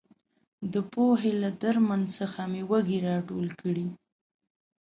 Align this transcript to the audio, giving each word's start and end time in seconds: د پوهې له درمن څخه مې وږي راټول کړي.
د 0.73 0.75
پوهې 0.93 1.31
له 1.41 1.49
درمن 1.61 2.01
څخه 2.17 2.39
مې 2.51 2.61
وږي 2.69 2.99
راټول 3.07 3.47
کړي. 3.61 3.85